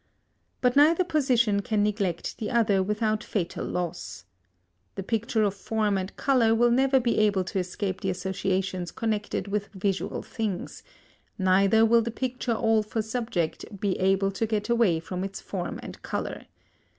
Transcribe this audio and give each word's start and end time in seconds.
But 0.61 0.75
neither 0.75 1.03
position 1.03 1.61
can 1.61 1.83
neglect 1.83 2.39
the 2.39 2.49
other 2.49 2.81
without 2.81 3.23
fatal 3.23 3.63
loss. 3.63 4.25
The 4.95 5.03
picture 5.03 5.43
of 5.43 5.53
form 5.53 5.95
and 5.95 6.15
colour 6.15 6.55
will 6.55 6.71
never 6.71 6.99
be 6.99 7.19
able 7.19 7.43
to 7.43 7.59
escape 7.59 8.01
the 8.01 8.09
associations 8.09 8.89
connected 8.89 9.47
with 9.47 9.67
visual 9.75 10.23
things, 10.23 10.81
neither 11.37 11.85
will 11.85 12.01
the 12.01 12.09
picture 12.09 12.55
all 12.55 12.81
for 12.81 13.03
subject 13.03 13.79
be 13.79 13.91
able 13.99 14.31
to 14.31 14.47
get 14.47 14.69
away 14.69 14.99
from 14.99 15.23
its 15.23 15.39
form 15.39 15.79
and 15.83 16.01
colour. 16.01 16.47